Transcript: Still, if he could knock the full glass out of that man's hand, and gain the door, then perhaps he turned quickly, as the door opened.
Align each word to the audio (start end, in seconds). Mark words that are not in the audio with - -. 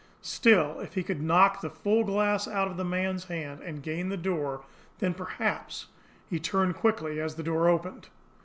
Still, 0.23 0.79
if 0.79 0.95
he 0.95 1.03
could 1.03 1.21
knock 1.21 1.61
the 1.61 1.69
full 1.69 2.03
glass 2.03 2.47
out 2.47 2.67
of 2.67 2.75
that 2.75 2.83
man's 2.85 3.25
hand, 3.25 3.61
and 3.61 3.83
gain 3.83 4.09
the 4.09 4.17
door, 4.17 4.63
then 4.97 5.13
perhaps 5.13 5.89
he 6.27 6.39
turned 6.39 6.73
quickly, 6.73 7.19
as 7.19 7.35
the 7.35 7.43
door 7.43 7.69
opened. 7.69 8.07